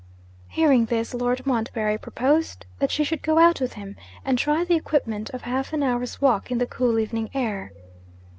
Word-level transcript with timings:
Hearing 0.49 0.85
this, 0.85 1.13
Lord 1.13 1.45
Montbarry 1.45 1.99
proposed 1.99 2.65
that 2.79 2.89
she 2.89 3.03
should 3.03 3.21
go 3.21 3.37
out 3.37 3.61
with 3.61 3.73
him, 3.73 3.97
and 4.25 4.35
try 4.35 4.63
the 4.63 4.73
experiment 4.73 5.29
of 5.29 5.43
half 5.43 5.73
an 5.73 5.83
hour's 5.83 6.19
walk 6.19 6.49
in 6.49 6.57
the 6.57 6.65
cool 6.65 6.97
evening 6.97 7.29
air. 7.35 7.71